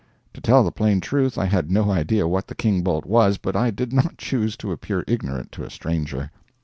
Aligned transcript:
To 0.33 0.41
tell 0.41 0.63
the 0.63 0.71
plain 0.71 0.99
truth, 0.99 1.37
I 1.37 1.45
had 1.45 1.69
no 1.69 1.91
idea 1.91 2.27
what 2.27 2.47
the 2.47 2.55
king 2.55 2.81
bolt 2.81 3.05
was, 3.05 3.37
but 3.37 3.55
I 3.55 3.69
did 3.69 3.93
not 3.93 4.17
choose 4.17 4.57
to 4.57 4.71
appear 4.71 5.03
ignorant 5.05 5.51
to 5.51 5.63
a 5.63 5.69
stranger. 5.69 6.31